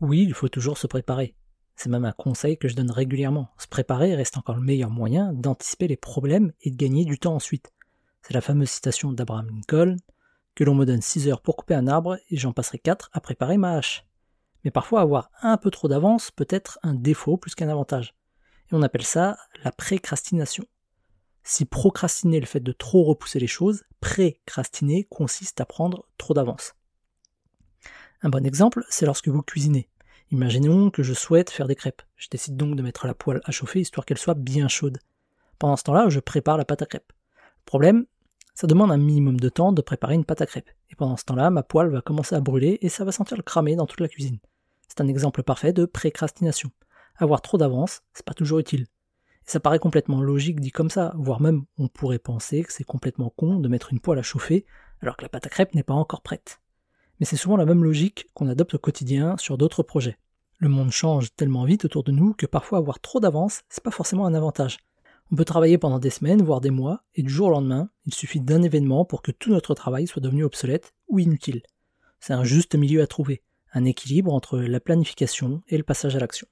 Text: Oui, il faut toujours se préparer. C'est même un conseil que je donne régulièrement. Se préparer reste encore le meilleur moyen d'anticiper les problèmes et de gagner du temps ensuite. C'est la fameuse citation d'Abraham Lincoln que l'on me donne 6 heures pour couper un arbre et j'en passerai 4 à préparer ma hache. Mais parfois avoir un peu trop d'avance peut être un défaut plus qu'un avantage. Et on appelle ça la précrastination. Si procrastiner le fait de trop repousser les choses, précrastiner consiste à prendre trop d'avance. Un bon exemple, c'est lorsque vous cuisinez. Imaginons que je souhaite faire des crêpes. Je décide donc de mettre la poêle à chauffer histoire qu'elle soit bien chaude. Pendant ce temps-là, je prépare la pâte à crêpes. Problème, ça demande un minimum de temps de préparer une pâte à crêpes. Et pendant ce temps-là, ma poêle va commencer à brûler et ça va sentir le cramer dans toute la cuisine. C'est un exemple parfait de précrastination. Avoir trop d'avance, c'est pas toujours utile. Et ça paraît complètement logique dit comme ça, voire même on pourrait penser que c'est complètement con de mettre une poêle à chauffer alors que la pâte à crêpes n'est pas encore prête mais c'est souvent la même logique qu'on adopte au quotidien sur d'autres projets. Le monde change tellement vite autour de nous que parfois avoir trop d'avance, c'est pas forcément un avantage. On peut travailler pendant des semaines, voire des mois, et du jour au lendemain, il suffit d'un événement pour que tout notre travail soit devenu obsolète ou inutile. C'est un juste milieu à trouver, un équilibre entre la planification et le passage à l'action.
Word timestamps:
Oui, 0.00 0.22
il 0.22 0.32
faut 0.32 0.48
toujours 0.48 0.78
se 0.78 0.86
préparer. 0.86 1.34
C'est 1.74 1.88
même 1.88 2.04
un 2.04 2.12
conseil 2.12 2.56
que 2.56 2.68
je 2.68 2.76
donne 2.76 2.90
régulièrement. 2.90 3.50
Se 3.58 3.66
préparer 3.66 4.14
reste 4.14 4.36
encore 4.36 4.54
le 4.54 4.62
meilleur 4.62 4.90
moyen 4.90 5.32
d'anticiper 5.32 5.88
les 5.88 5.96
problèmes 5.96 6.52
et 6.60 6.70
de 6.70 6.76
gagner 6.76 7.04
du 7.04 7.18
temps 7.18 7.34
ensuite. 7.34 7.72
C'est 8.22 8.34
la 8.34 8.40
fameuse 8.40 8.70
citation 8.70 9.12
d'Abraham 9.12 9.48
Lincoln 9.48 9.96
que 10.54 10.64
l'on 10.64 10.74
me 10.74 10.86
donne 10.86 11.02
6 11.02 11.28
heures 11.28 11.40
pour 11.40 11.56
couper 11.56 11.74
un 11.74 11.88
arbre 11.88 12.16
et 12.30 12.36
j'en 12.36 12.52
passerai 12.52 12.78
4 12.78 13.10
à 13.12 13.20
préparer 13.20 13.58
ma 13.58 13.76
hache. 13.76 14.04
Mais 14.64 14.70
parfois 14.70 15.00
avoir 15.00 15.30
un 15.42 15.56
peu 15.56 15.70
trop 15.70 15.88
d'avance 15.88 16.30
peut 16.30 16.48
être 16.48 16.78
un 16.82 16.94
défaut 16.94 17.36
plus 17.36 17.54
qu'un 17.54 17.68
avantage. 17.68 18.14
Et 18.70 18.74
on 18.74 18.82
appelle 18.82 19.04
ça 19.04 19.36
la 19.64 19.72
précrastination. 19.72 20.64
Si 21.42 21.64
procrastiner 21.64 22.38
le 22.38 22.46
fait 22.46 22.60
de 22.60 22.72
trop 22.72 23.04
repousser 23.04 23.38
les 23.40 23.46
choses, 23.46 23.84
précrastiner 24.00 25.04
consiste 25.04 25.60
à 25.60 25.64
prendre 25.64 26.06
trop 26.18 26.34
d'avance. 26.34 26.74
Un 28.20 28.30
bon 28.30 28.44
exemple, 28.44 28.84
c'est 28.90 29.06
lorsque 29.06 29.28
vous 29.28 29.42
cuisinez. 29.42 29.88
Imaginons 30.32 30.90
que 30.90 31.04
je 31.04 31.14
souhaite 31.14 31.50
faire 31.50 31.68
des 31.68 31.76
crêpes. 31.76 32.02
Je 32.16 32.26
décide 32.28 32.56
donc 32.56 32.74
de 32.74 32.82
mettre 32.82 33.06
la 33.06 33.14
poêle 33.14 33.40
à 33.44 33.52
chauffer 33.52 33.80
histoire 33.80 34.04
qu'elle 34.04 34.18
soit 34.18 34.34
bien 34.34 34.66
chaude. 34.66 34.98
Pendant 35.60 35.76
ce 35.76 35.84
temps-là, 35.84 36.08
je 36.08 36.18
prépare 36.18 36.56
la 36.56 36.64
pâte 36.64 36.82
à 36.82 36.86
crêpes. 36.86 37.12
Problème, 37.64 38.06
ça 38.56 38.66
demande 38.66 38.90
un 38.90 38.96
minimum 38.96 39.38
de 39.38 39.48
temps 39.48 39.70
de 39.70 39.82
préparer 39.82 40.14
une 40.14 40.24
pâte 40.24 40.40
à 40.40 40.46
crêpes. 40.46 40.70
Et 40.90 40.96
pendant 40.96 41.16
ce 41.16 41.24
temps-là, 41.26 41.50
ma 41.50 41.62
poêle 41.62 41.90
va 41.90 42.00
commencer 42.00 42.34
à 42.34 42.40
brûler 42.40 42.78
et 42.82 42.88
ça 42.88 43.04
va 43.04 43.12
sentir 43.12 43.36
le 43.36 43.44
cramer 43.44 43.76
dans 43.76 43.86
toute 43.86 44.00
la 44.00 44.08
cuisine. 44.08 44.40
C'est 44.88 45.00
un 45.00 45.06
exemple 45.06 45.44
parfait 45.44 45.72
de 45.72 45.84
précrastination. 45.84 46.72
Avoir 47.18 47.40
trop 47.40 47.56
d'avance, 47.56 48.00
c'est 48.14 48.26
pas 48.26 48.34
toujours 48.34 48.58
utile. 48.58 48.82
Et 49.46 49.50
ça 49.50 49.60
paraît 49.60 49.78
complètement 49.78 50.20
logique 50.20 50.58
dit 50.58 50.72
comme 50.72 50.90
ça, 50.90 51.12
voire 51.16 51.40
même 51.40 51.66
on 51.78 51.86
pourrait 51.86 52.18
penser 52.18 52.64
que 52.64 52.72
c'est 52.72 52.82
complètement 52.82 53.30
con 53.30 53.60
de 53.60 53.68
mettre 53.68 53.92
une 53.92 54.00
poêle 54.00 54.18
à 54.18 54.22
chauffer 54.22 54.66
alors 55.02 55.16
que 55.16 55.22
la 55.22 55.28
pâte 55.28 55.46
à 55.46 55.50
crêpes 55.50 55.76
n'est 55.76 55.84
pas 55.84 55.94
encore 55.94 56.22
prête 56.22 56.60
mais 57.18 57.26
c'est 57.26 57.36
souvent 57.36 57.56
la 57.56 57.66
même 57.66 57.84
logique 57.84 58.28
qu'on 58.34 58.48
adopte 58.48 58.74
au 58.74 58.78
quotidien 58.78 59.36
sur 59.36 59.58
d'autres 59.58 59.82
projets. 59.82 60.18
Le 60.58 60.68
monde 60.68 60.90
change 60.90 61.34
tellement 61.34 61.64
vite 61.64 61.84
autour 61.84 62.04
de 62.04 62.12
nous 62.12 62.34
que 62.34 62.46
parfois 62.46 62.78
avoir 62.78 63.00
trop 63.00 63.20
d'avance, 63.20 63.62
c'est 63.68 63.82
pas 63.82 63.90
forcément 63.90 64.26
un 64.26 64.34
avantage. 64.34 64.78
On 65.30 65.36
peut 65.36 65.44
travailler 65.44 65.78
pendant 65.78 65.98
des 65.98 66.10
semaines, 66.10 66.42
voire 66.42 66.60
des 66.60 66.70
mois, 66.70 67.02
et 67.14 67.22
du 67.22 67.28
jour 67.28 67.48
au 67.48 67.50
lendemain, 67.50 67.90
il 68.06 68.14
suffit 68.14 68.40
d'un 68.40 68.62
événement 68.62 69.04
pour 69.04 69.20
que 69.20 69.30
tout 69.30 69.50
notre 69.50 69.74
travail 69.74 70.06
soit 70.06 70.22
devenu 70.22 70.44
obsolète 70.44 70.94
ou 71.08 71.18
inutile. 71.18 71.62
C'est 72.20 72.32
un 72.32 72.44
juste 72.44 72.74
milieu 72.74 73.02
à 73.02 73.06
trouver, 73.06 73.42
un 73.72 73.84
équilibre 73.84 74.32
entre 74.32 74.58
la 74.58 74.80
planification 74.80 75.62
et 75.68 75.76
le 75.76 75.82
passage 75.82 76.16
à 76.16 76.20
l'action. 76.20 76.46